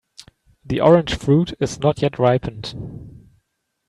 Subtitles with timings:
[0.65, 3.29] The orange fruit is not yet ripened.